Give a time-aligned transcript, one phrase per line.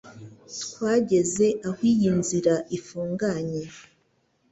[0.61, 3.63] Twageze aho iyi nzira ifunganye